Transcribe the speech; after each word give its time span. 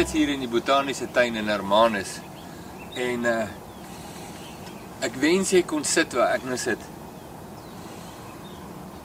steeds 0.00 0.16
hier 0.16 0.30
in 0.32 0.40
die 0.40 0.48
botaniese 0.48 1.10
tuin 1.12 1.34
in 1.36 1.48
Hermanus 1.52 2.14
en 2.96 3.26
uh 3.28 3.42
ek 5.04 5.18
wens 5.20 5.50
jy 5.52 5.60
kon 5.68 5.84
sit 5.84 6.14
waar 6.16 6.32
ek 6.38 6.46
nou 6.48 6.56
sit. 6.60 6.80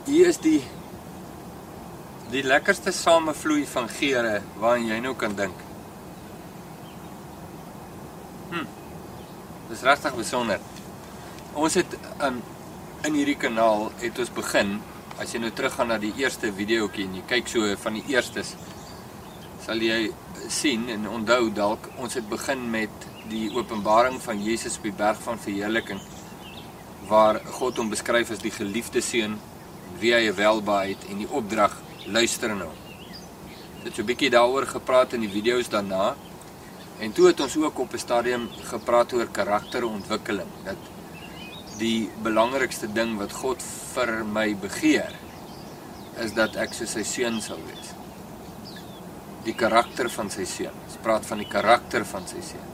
Hier 0.08 0.30
is 0.32 0.40
die 0.40 0.62
die 2.32 2.46
lekkerste 2.48 2.94
samevloei 2.96 3.66
van 3.74 3.90
geure 3.92 4.38
waaraan 4.62 4.88
jy 4.88 5.02
nou 5.04 5.12
kan 5.20 5.36
dink. 5.36 5.66
Hm. 8.54 8.64
Dis 9.74 9.84
regtig 9.90 10.16
besonder. 10.16 10.64
Ons 11.60 11.76
het 11.82 11.98
um, 12.24 12.40
in 13.04 13.20
hierdie 13.20 13.40
kanaal 13.42 13.90
het 14.00 14.24
ons 14.24 14.32
begin 14.40 14.78
as 15.20 15.36
jy 15.36 15.44
nou 15.44 15.52
teruggaan 15.52 15.92
na 15.92 16.00
die 16.00 16.16
eerste 16.24 16.56
videoetjie 16.56 17.10
en 17.10 17.20
jy 17.20 17.28
kyk 17.36 17.52
so 17.52 17.76
van 17.84 18.00
die 18.00 18.08
eerstes 18.16 18.56
sal 19.66 19.82
jy 19.82 20.12
sien 20.52 20.84
en 20.94 21.08
onthou 21.10 21.48
dalk 21.58 21.88
ons 21.98 22.14
het 22.14 22.26
begin 22.30 22.68
met 22.70 23.06
die 23.32 23.48
openbaring 23.56 24.20
van 24.22 24.44
Jesus 24.46 24.76
op 24.78 24.86
die 24.86 24.98
berg 25.00 25.22
van 25.24 25.42
verheerliking 25.42 26.02
waar 27.10 27.40
God 27.56 27.82
hom 27.82 27.90
beskryf 27.90 28.30
as 28.36 28.44
die 28.44 28.54
geliefde 28.54 29.02
seun 29.02 29.40
wie 30.02 30.14
hy 30.14 30.30
welbaait 30.38 31.08
en 31.10 31.24
die 31.24 31.30
opdrag 31.40 31.74
luister 32.06 32.54
na 32.54 32.68
hom. 32.70 32.78
Dit 33.82 33.90
het 33.90 33.96
so 33.96 34.02
'n 34.04 34.10
bietjie 34.12 34.30
daaroor 34.38 34.68
gepraat 34.68 35.14
in 35.14 35.22
die 35.26 35.34
video's 35.34 35.70
daarna. 35.70 36.16
En 37.00 37.12
toe 37.12 37.28
het 37.28 37.40
ons 37.40 37.58
ook 37.58 37.80
op 37.80 37.94
'n 37.94 38.06
stadium 38.06 38.50
gepraat 38.72 39.14
oor 39.14 39.28
karakterontwikkeling. 39.32 40.50
Dat 40.64 40.82
die 41.78 42.10
belangrikste 42.22 42.94
ding 42.94 43.18
wat 43.18 43.32
God 43.32 43.64
vir 43.94 44.26
my 44.26 44.56
begeer 44.56 45.14
is 46.24 46.34
dat 46.34 46.56
ek 46.56 46.74
soos 46.74 46.92
sy 46.92 47.04
seun 47.04 47.42
sal 47.42 47.60
wees 47.66 48.05
die 49.46 49.54
karakter 49.58 50.10
van 50.10 50.32
sy 50.34 50.46
seun. 50.50 50.76
Ons 50.86 50.98
praat 51.04 51.26
van 51.30 51.42
die 51.42 51.50
karakter 51.50 52.06
van 52.10 52.26
sy 52.30 52.42
seun. 52.46 52.72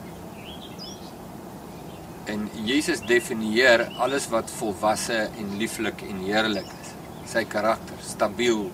En 2.32 2.46
Jesus 2.64 3.02
definieer 3.04 3.88
alles 4.00 4.28
wat 4.32 4.50
volwasse 4.60 5.26
en 5.40 5.56
lieflik 5.60 6.04
en 6.06 6.22
heerlik 6.24 6.70
is. 6.78 6.92
Sy 7.32 7.44
karakter, 7.50 7.98
stabiel, 8.04 8.68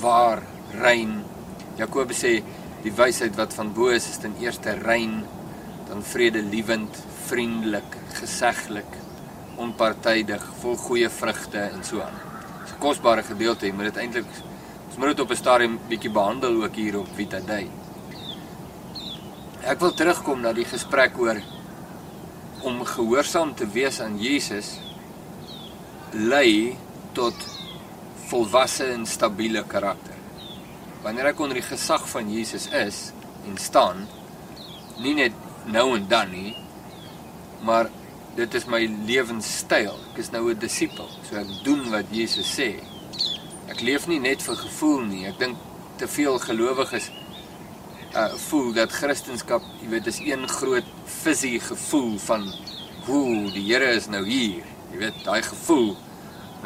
waar, 0.00 0.42
rein. 0.78 1.18
Jakobus 1.78 2.22
sê 2.24 2.38
die 2.84 2.94
wysheid 2.94 3.36
wat 3.38 3.54
van 3.56 3.72
bo 3.74 3.90
is 3.94 4.06
is 4.10 4.20
ten 4.22 4.36
eerste 4.42 4.76
rein, 4.84 5.20
dan 5.88 6.04
vredelewend, 6.04 7.02
vriendelik, 7.28 7.96
geseglik, 8.20 8.98
onpartydig, 9.58 10.44
vol 10.62 10.76
goeie 10.78 11.10
vrugte 11.10 11.64
en 11.66 11.84
so 11.84 12.00
aan. 12.04 12.18
'n 12.78 12.82
kosbare 12.82 13.22
gedeelte, 13.26 13.66
jy 13.66 13.74
moet 13.74 13.90
dit 13.90 13.96
eintlik 13.96 14.28
moet 14.96 15.06
dit 15.12 15.20
op 15.20 15.30
'n 15.30 15.36
stadium 15.36 15.78
bietjie 15.88 16.10
behandel 16.10 16.62
ook 16.62 16.74
hier 16.74 16.98
op 16.98 17.08
Vita 17.14 17.40
Day. 17.40 17.70
Ek 19.62 19.80
wil 19.80 19.92
terugkom 19.92 20.40
na 20.40 20.52
die 20.52 20.64
gesprek 20.64 21.18
oor 21.18 21.40
om 22.62 22.84
gehoorsaam 22.84 23.54
te 23.54 23.66
wees 23.66 24.00
aan 24.00 24.18
Jesus 24.18 24.78
lei 26.12 26.76
tot 27.12 27.34
volwasse 28.26 28.84
en 28.84 29.06
stabiele 29.06 29.64
karakter. 29.66 30.14
Wanneer 31.02 31.26
ek 31.26 31.40
onder 31.40 31.54
die 31.54 31.68
gesag 31.68 32.08
van 32.08 32.32
Jesus 32.32 32.66
is 32.66 33.12
en 33.46 33.56
staan, 33.56 34.06
nie 34.98 35.14
net 35.14 35.32
nou 35.66 35.96
en 35.96 36.08
dan 36.08 36.30
nie, 36.30 36.56
maar 37.62 37.90
dit 38.36 38.54
is 38.54 38.66
my 38.66 38.86
lewenstyl. 39.06 39.98
Ek 40.12 40.18
is 40.18 40.30
nou 40.30 40.50
'n 40.50 40.58
disipel, 40.58 41.08
so 41.28 41.36
ek 41.36 41.64
doen 41.64 41.90
wat 41.90 42.06
Jesus 42.10 42.58
sê 42.58 42.97
ek 43.78 43.84
leef 43.86 44.08
nie 44.10 44.18
net 44.18 44.42
vir 44.42 44.56
gevoel 44.58 45.04
nie. 45.06 45.20
Ek 45.28 45.36
dink 45.38 45.58
te 46.00 46.08
veel 46.10 46.34
gelowiges 46.42 47.12
uh 48.18 48.32
voel 48.48 48.72
dat 48.74 48.90
Christendom, 48.90 49.62
jy 49.78 49.90
weet, 49.92 50.08
is 50.10 50.18
een 50.18 50.48
groot 50.50 50.88
visie 51.20 51.60
gevoel 51.62 52.16
van 52.24 52.48
hoe 53.06 53.52
die 53.54 53.62
Here 53.68 53.92
is 53.94 54.08
nou 54.10 54.24
hier. 54.26 54.66
Jy 54.90 54.98
weet, 55.04 55.20
daai 55.22 55.44
gevoel. 55.46 55.92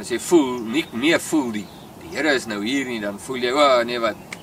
As 0.01 0.09
jy 0.09 0.17
voel 0.25 0.63
nie 0.73 0.87
meer 0.97 1.21
voel 1.21 1.53
die 1.59 1.67
die 2.01 2.15
Here 2.15 2.33
is 2.33 2.49
nou 2.49 2.63
hier 2.65 2.89
nie, 2.89 3.03
dan 3.05 3.21
voel 3.21 3.45
jy, 3.45 3.53
o 3.53 3.61
oh, 3.61 3.85
nee 3.85 4.01
wat. 4.01 4.41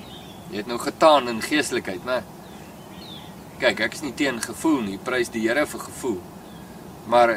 Jy 0.52 0.62
het 0.62 0.70
nou 0.70 0.78
getaan 0.78 1.26
in 1.32 1.42
geestelikheid, 1.42 2.06
né? 2.06 2.20
Kyk, 3.58 3.82
ek 3.88 3.98
is 3.98 4.06
nie 4.06 4.14
teen 4.14 4.38
gevoel 4.46 4.78
nie. 4.86 5.02
Prys 5.10 5.34
die 5.34 5.42
Here 5.48 5.66
vir 5.66 5.86
gevoel. 5.88 6.20
Maar 7.10 7.34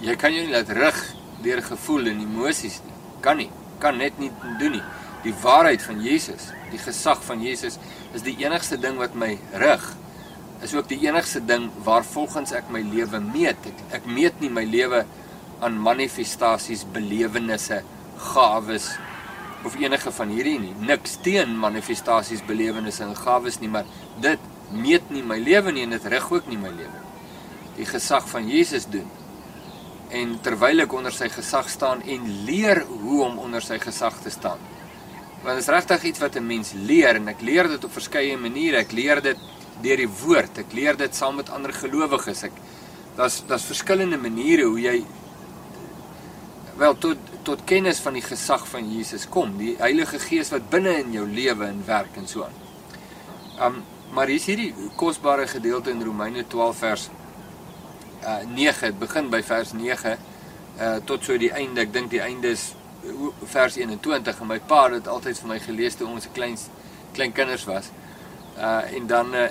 jy 0.00 0.16
kan 0.16 0.32
jou 0.32 0.48
nie 0.48 0.56
laat 0.56 0.72
rig 0.72 1.06
deur 1.44 1.66
gevoel 1.68 2.14
en 2.14 2.28
emosies 2.30 2.80
nie. 2.86 3.00
Kan 3.20 3.42
nie 3.44 3.50
kan 3.82 3.98
net 4.00 4.18
nie 4.18 4.30
doen 4.60 4.78
nie. 4.78 4.84
Die 5.24 5.34
waarheid 5.42 5.82
van 5.82 6.02
Jesus, 6.02 6.50
die 6.70 6.80
gesag 6.80 7.22
van 7.26 7.42
Jesus 7.42 7.78
is 8.14 8.24
die 8.26 8.36
enigste 8.44 8.78
ding 8.80 8.98
wat 9.00 9.16
my 9.18 9.34
rig. 9.60 9.84
Is 10.62 10.74
ook 10.74 10.88
die 10.90 11.00
enigste 11.06 11.42
ding 11.44 11.68
waar 11.86 12.06
volgens 12.06 12.54
ek 12.56 12.70
my 12.74 12.82
lewe 12.82 13.20
meet. 13.22 13.66
Ek, 13.66 13.82
ek 14.00 14.08
meet 14.10 14.40
nie 14.42 14.50
my 14.50 14.64
lewe 14.66 15.04
aan 15.62 15.78
manifestasies, 15.82 16.84
belewennisse, 16.94 17.82
gawes 18.32 18.92
of 19.66 19.74
enige 19.78 20.12
van 20.14 20.30
hierdie 20.30 20.58
nie. 20.62 20.74
Niks 20.86 21.18
teen 21.22 21.56
manifestasies, 21.58 22.44
belewennisse 22.46 23.04
en 23.06 23.16
gawes 23.18 23.58
nie, 23.62 23.70
maar 23.70 23.86
dit 24.22 24.42
meet 24.74 25.10
nie 25.10 25.24
my 25.26 25.38
lewe 25.42 25.72
nie 25.74 25.86
en 25.86 25.96
dit 25.96 26.10
rig 26.12 26.30
ook 26.30 26.46
nie 26.50 26.60
my 26.60 26.70
lewe. 26.70 27.06
Die 27.78 27.86
gesag 27.88 28.26
van 28.30 28.46
Jesus 28.50 28.86
doen 28.90 29.06
en 30.10 30.38
terwyl 30.40 30.84
ek 30.84 30.92
onder 30.96 31.12
sy 31.12 31.28
gesag 31.32 31.68
staan 31.70 32.02
en 32.02 32.26
leer 32.46 32.82
hoe 32.88 33.22
om 33.26 33.38
onder 33.38 33.62
sy 33.64 33.78
gesag 33.82 34.16
te 34.22 34.30
staan. 34.30 34.60
Want 35.42 35.58
dit 35.58 35.62
is 35.62 35.72
regtig 35.72 36.04
iets 36.10 36.22
wat 36.22 36.36
'n 36.36 36.46
mens 36.46 36.72
leer 36.72 37.16
en 37.16 37.28
ek 37.28 37.40
leer 37.40 37.68
dit 37.68 37.84
op 37.84 37.92
verskeie 37.92 38.36
maniere. 38.36 38.76
Ek 38.78 38.92
leer 38.92 39.22
dit 39.22 39.38
deur 39.82 39.96
die 39.96 40.08
woord. 40.08 40.58
Ek 40.58 40.72
leer 40.72 40.96
dit 40.96 41.14
saam 41.14 41.36
met 41.36 41.50
ander 41.50 41.72
gelowiges. 41.72 42.42
Ek 42.42 42.52
daar's 43.16 43.42
daar's 43.46 43.64
verskillende 43.64 44.18
maniere 44.18 44.64
hoe 44.64 44.80
jy 44.80 45.04
wel 46.76 46.98
tot 46.98 47.18
tot 47.42 47.64
kennis 47.64 48.00
van 48.00 48.12
die 48.12 48.22
gesag 48.22 48.68
van 48.68 48.90
Jesus 48.92 49.28
kom. 49.28 49.56
Die 49.58 49.76
Heilige 49.78 50.18
Gees 50.18 50.50
wat 50.50 50.70
binne 50.70 50.98
in 50.98 51.12
jou 51.12 51.26
lewe 51.26 51.64
en 51.66 51.82
werk 51.86 52.16
en 52.16 52.28
so 52.28 52.42
aan. 52.42 52.58
Um 53.60 53.82
maar 54.12 54.26
hier 54.26 54.36
is 54.36 54.46
hierdie 54.46 54.74
kosbare 54.96 55.46
gedeelte 55.46 55.90
in 55.90 56.02
Romeine 56.02 56.46
12 56.46 56.78
vers 56.78 57.08
uh 58.24 58.40
9 58.46 58.90
dit 58.90 58.98
begin 58.98 59.30
by 59.30 59.42
vers 59.42 59.72
9 59.72 60.16
uh 60.78 60.96
tot 61.04 61.24
so 61.24 61.38
die 61.38 61.52
einde. 61.52 61.80
Ek 61.86 61.92
dink 61.92 62.10
die 62.10 62.22
einde 62.22 62.54
is 62.54 62.72
vers 63.52 63.76
21 63.76 64.40
en 64.40 64.46
my 64.46 64.58
pa 64.58 64.88
het 64.92 65.08
altyd 65.08 65.38
vir 65.38 65.48
my 65.52 65.58
gelees 65.62 65.96
toe 65.98 66.08
ons 66.08 66.28
klein 66.34 66.56
klein 67.16 67.32
kinders 67.32 67.66
was. 67.68 67.90
Uh 68.58 68.82
en 68.94 69.06
dan 69.06 69.34
uh, 69.34 69.46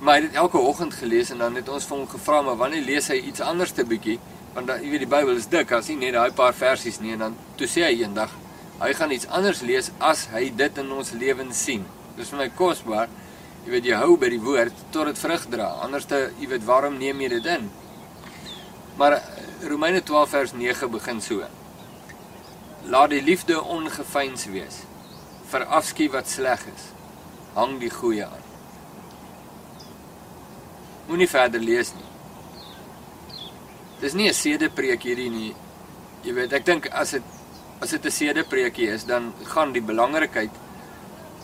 maar 0.00 0.18
hy 0.18 0.28
het 0.28 0.36
elke 0.40 0.58
oggend 0.58 0.94
gelees 0.94 1.30
en 1.30 1.38
dan 1.38 1.54
het 1.54 1.68
ons 1.68 1.84
vir 1.84 1.96
hom 1.96 2.06
gevra 2.08 2.42
maar 2.42 2.56
wanneer 2.60 2.84
lees 2.84 3.08
hy 3.12 3.18
iets 3.30 3.40
anders 3.40 3.72
te 3.76 3.84
bietjie? 3.84 4.18
Want 4.54 4.66
dan 4.66 4.84
jy 4.84 4.90
weet 4.90 5.04
die 5.04 5.10
Bybel 5.16 5.36
is 5.36 5.48
dik 5.48 5.72
as 5.72 5.88
nie 5.88 5.98
net 6.00 6.16
daai 6.16 6.32
paar 6.36 6.54
versies 6.56 7.00
nie 7.00 7.12
en 7.16 7.26
dan 7.26 7.36
toe 7.56 7.68
sê 7.68 7.84
hy 7.88 8.02
eendag 8.02 8.32
hy 8.80 8.94
gaan 8.96 9.12
iets 9.12 9.28
anders 9.28 9.60
lees 9.60 9.90
as 9.98 10.26
hy 10.32 10.48
dit 10.56 10.78
in 10.80 10.92
ons 10.92 11.12
lewens 11.12 11.64
sien. 11.66 11.84
Dis 12.16 12.30
vir 12.32 12.38
my 12.40 12.48
kosbaar. 12.56 13.10
Jy 13.66 13.74
weet 13.74 13.90
jy 13.90 13.98
hou 14.00 14.14
by 14.16 14.30
die 14.32 14.40
woord 14.40 14.76
tot 14.92 15.10
dit 15.10 15.18
vrug 15.20 15.44
dra. 15.52 15.66
Anders 15.84 16.08
te 16.08 16.30
jy 16.40 16.48
weet 16.48 16.64
waarom 16.64 16.96
neem 16.96 17.20
jy 17.20 17.28
dit 17.36 17.48
in 17.52 17.68
Maar 19.00 19.12
eh, 19.12 19.68
Romeine 19.68 20.02
12 20.02 20.28
vers 20.28 20.52
9 20.52 20.90
begin 20.90 21.20
so. 21.20 21.42
Laat 22.84 23.10
die 23.10 23.22
liefde 23.22 23.62
ongefeins 23.62 24.44
wees. 24.52 24.82
Verafskie 25.48 26.10
wat 26.12 26.28
sleg 26.28 26.66
is. 26.68 26.82
Hang 27.56 27.78
die 27.80 27.88
goeie 27.90 28.26
aan. 28.26 28.44
Moenie 31.08 31.28
verder 31.28 31.64
lees 31.64 31.94
nie. 31.96 32.08
Dis 34.02 34.12
nie 34.12 34.28
'n 34.28 34.34
sedepreek 34.34 35.02
hierdie 35.02 35.30
nie. 35.30 35.54
Jy 36.22 36.34
weet, 36.34 36.52
ek 36.52 36.66
dink 36.66 36.90
as 36.92 37.10
dit 37.10 37.22
as 37.80 37.90
dit 37.90 38.04
'n 38.04 38.10
sedepreekie 38.10 38.88
is, 38.88 39.04
dan 39.04 39.32
gaan 39.44 39.72
die 39.72 39.82
belangrikheid 39.82 40.52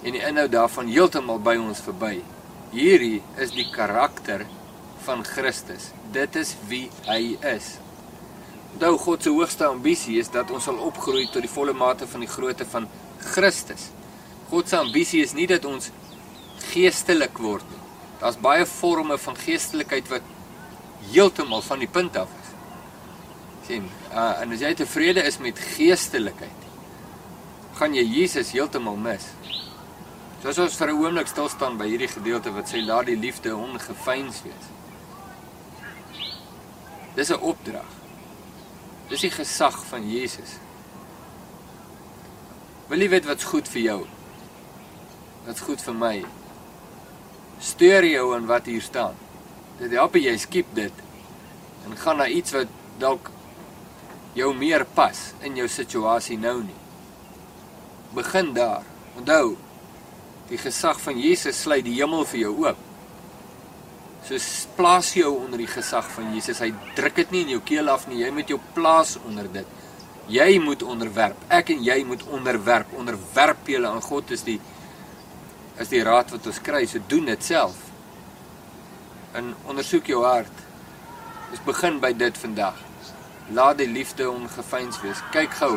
en 0.03 0.13
die 0.13 0.23
inhoud 0.29 0.53
daarvan 0.53 0.93
heeltemal 0.93 1.41
by 1.41 1.57
ons 1.57 1.81
verby. 1.81 2.23
Hierdie 2.71 3.23
is 3.37 3.51
die 3.51 3.71
karakter 3.71 4.47
van 5.07 5.25
Christus. 5.25 5.91
Dit 6.13 6.37
is 6.37 6.55
wie 6.69 6.87
hy 7.07 7.37
is. 7.57 7.77
Onthou 8.77 8.97
God 9.01 9.23
se 9.25 9.33
hoogste 9.33 9.69
ambisie 9.71 10.19
is 10.21 10.29
dat 10.35 10.51
ons 10.53 10.67
sal 10.69 10.81
opgroei 10.85 11.27
tot 11.33 11.45
die 11.47 11.53
volle 11.53 11.73
mate 11.73 12.09
van 12.11 12.25
die 12.25 12.31
grootte 12.31 12.67
van 12.69 12.89
Christus. 13.33 13.91
God 14.51 14.69
se 14.69 14.77
ambisie 14.79 15.23
is 15.25 15.33
nie 15.37 15.47
dat 15.51 15.65
ons 15.65 15.91
geestelik 16.73 17.39
word 17.43 17.65
nie. 17.71 17.83
Daar's 18.21 18.39
baie 18.41 18.67
forme 18.69 19.19
van 19.21 19.39
geestelikheid 19.39 20.11
wat 20.13 20.35
heeltemal 21.13 21.63
van 21.63 21.83
die 21.83 21.91
punt 21.91 22.17
af 22.17 22.29
is. 22.29 22.53
sien, 23.67 23.89
uh, 24.13 24.43
en 24.43 24.53
as 24.55 24.61
jy 24.63 24.71
tevrede 24.79 25.25
is 25.27 25.41
met 25.43 25.59
geestelikheid, 25.59 26.67
gaan 27.81 27.97
jy 27.97 28.05
Jesus 28.07 28.53
heeltemal 28.55 28.95
mis. 28.97 29.25
Soos 30.43 30.61
ons 30.63 30.77
vir 30.79 30.93
'n 30.93 31.01
oomblik 31.03 31.27
stil 31.27 31.49
staan 31.49 31.79
by 31.79 31.89
hierdie 31.91 32.13
gedeelte 32.13 32.53
wat 32.55 32.71
sê 32.71 32.85
laat 32.85 33.07
die 33.07 33.17
liefde 33.17 33.57
ongefeins 33.57 34.43
wees. 34.45 34.67
Dis 37.17 37.33
'n 37.33 37.41
opdrag. 37.41 37.89
Dis 39.09 39.21
die 39.21 39.31
gesag 39.31 39.77
van 39.89 40.11
Jesus. 40.11 40.59
Wil 42.89 43.01
jy 43.01 43.09
weet 43.09 43.25
wat's 43.25 43.45
goed 43.45 43.69
vir 43.69 43.83
jou? 43.83 44.07
Wat's 45.47 45.61
goed 45.61 45.81
vir 45.83 45.95
my? 45.95 46.25
Steur 47.59 48.05
jou 48.05 48.37
in 48.37 48.47
wat 48.47 48.67
hier 48.67 48.83
staan. 48.83 49.15
Dit 49.79 49.91
help 49.91 50.15
jy 50.15 50.37
skiep 50.37 50.69
dit 50.75 50.93
en 51.87 51.97
gaan 51.97 52.17
na 52.17 52.27
iets 52.29 52.53
wat 52.53 52.69
dalk 52.99 53.31
jou 54.35 54.55
meer 54.55 54.85
pas 54.85 55.33
in 55.41 55.57
jou 55.57 55.69
situasie 55.69 56.39
nou 56.39 56.59
nie. 56.63 56.81
Begin 58.15 58.53
daar. 58.53 58.83
Onthou, 59.17 59.57
die 60.49 60.59
gesag 60.59 61.01
van 61.01 61.19
Jesus 61.21 61.61
sluit 61.61 61.85
die 61.85 61.95
hemel 61.97 62.25
vir 62.25 62.41
jou 62.41 62.53
oop. 62.67 62.77
So 64.27 64.39
plaas 64.75 65.13
jou 65.15 65.37
onder 65.39 65.61
die 65.63 65.71
gesag 65.71 66.07
van 66.11 66.33
Jesus. 66.35 66.59
Hy 66.59 66.73
druk 66.97 67.15
dit 67.21 67.35
nie 67.35 67.43
in 67.45 67.53
jou 67.55 67.61
keel 67.67 67.87
af 67.93 68.09
nie. 68.11 68.25
Jy 68.25 68.31
moet 68.35 68.49
jou 68.51 68.59
plaas 68.75 69.15
onder 69.23 69.47
dit. 69.55 69.75
Jy 70.35 70.57
moet 70.59 70.83
onderwerp. 70.83 71.45
Ek 71.55 71.71
en 71.71 71.85
jy 71.87 72.01
moet 72.09 72.25
onderwerp. 72.35 72.91
Onderwerp 72.99 73.69
julle 73.71 73.87
aan 73.87 74.03
God 74.03 74.33
is 74.35 74.43
die 74.47 74.59
is 75.79 75.91
die 75.93 76.01
raad 76.03 76.33
wat 76.33 76.47
ons 76.49 76.59
kry. 76.65 76.83
So 76.91 76.99
doen 77.07 77.29
dit 77.31 77.45
self. 77.45 77.79
En 79.39 79.53
ondersoek 79.71 80.11
jou 80.11 80.25
hart. 80.25 80.65
Ons 81.53 81.63
begin 81.69 82.01
by 82.03 82.11
dit 82.17 82.41
vandag. 82.43 82.81
Laat 83.55 83.79
die 83.79 83.91
liefde 83.91 84.27
ongefeins 84.27 84.99
wees. 85.05 85.21
Kyk 85.37 85.55
gou. 85.61 85.77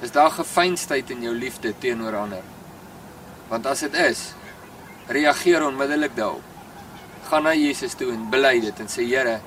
Is 0.00 0.14
daar 0.14 0.32
gefeinsheid 0.32 1.12
in 1.12 1.26
jou 1.26 1.34
liefde 1.36 1.74
teenoor 1.82 2.16
ander? 2.22 2.46
Want 3.50 3.68
as 3.68 3.84
dit 3.84 4.00
is, 4.00 4.30
reageer 5.12 5.66
onmiddellik 5.66 6.16
daarop. 6.16 6.51
Gaan 7.32 7.46
na 7.48 7.54
Jesus 7.56 7.94
toe 7.96 8.10
en 8.12 8.26
bely 8.28 8.58
dit 8.60 8.80
en 8.82 8.90
sê 8.92 9.06
Here, 9.08 9.38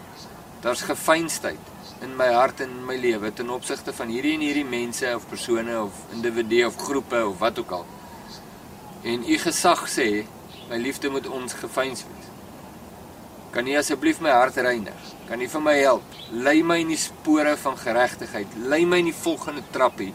daar's 0.64 0.82
gefeinsheid 0.88 1.68
in 2.02 2.16
my 2.18 2.32
hart 2.34 2.64
en 2.64 2.72
in 2.74 2.86
my 2.88 2.96
lewe 2.98 3.30
ten 3.30 3.52
opsigte 3.54 3.92
van 3.94 4.10
hierdie 4.10 4.32
en 4.34 4.42
hierdie 4.42 4.64
mense 4.66 5.12
of 5.14 5.28
persone 5.30 5.76
of 5.78 6.00
individue 6.16 6.64
of 6.66 6.80
groepe 6.82 7.20
of 7.28 7.36
wat 7.44 7.60
ook 7.62 7.74
al. 7.78 7.84
En 9.06 9.22
u 9.22 9.38
gesag 9.38 9.84
sê 9.86 10.08
my 10.72 10.80
liefde 10.82 11.12
moet 11.14 11.30
ons 11.30 11.54
gefeins 11.60 12.02
wees. 12.08 12.32
Kan 13.54 13.70
U 13.70 13.76
asseblief 13.78 14.18
my 14.18 14.34
hart 14.34 14.58
reinig? 14.58 15.12
Kan 15.30 15.46
U 15.46 15.50
vir 15.54 15.64
my 15.68 15.76
help? 15.78 16.16
Lei 16.32 16.64
my 16.66 16.80
in 16.82 16.90
die 16.90 16.98
spore 16.98 17.54
van 17.68 17.78
geregtigheid. 17.78 18.58
Lei 18.66 18.82
my 18.90 19.04
in 19.04 19.12
die 19.12 19.20
volgende 19.20 19.62
trappie 19.76 20.10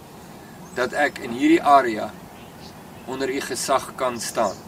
dat 0.75 0.99
ek 1.07 1.23
in 1.23 1.39
hierdie 1.39 1.63
area 1.63 2.11
onder 3.07 3.31
U 3.31 3.39
gesag 3.47 3.93
kan 3.95 4.19
staan. 4.19 4.59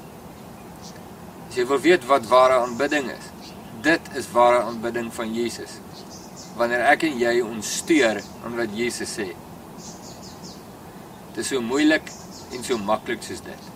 As 1.53 1.59
jy 1.61 1.67
wil 1.69 1.83
weet 1.85 2.05
wat 2.09 2.25
ware 2.31 2.55
aanbidding 2.63 3.11
is, 3.13 3.27
dit 3.85 4.07
is 4.17 4.25
ware 4.33 4.63
aanbidding 4.65 5.11
van 5.13 5.35
Jesus. 5.37 5.75
Wanneer 6.57 6.87
ek 6.95 7.03
en 7.05 7.19
jy 7.21 7.33
ons 7.45 7.73
steur 7.83 8.23
aan 8.41 8.57
wat 8.57 8.73
Jesus 8.73 9.13
sê. 9.19 9.27
Dit 11.35 11.43
is 11.45 11.51
so 11.53 11.61
moeilik 11.61 12.09
en 12.57 12.65
so 12.65 12.81
maklik 12.81 13.21
soos 13.29 13.45
dit. 13.45 13.69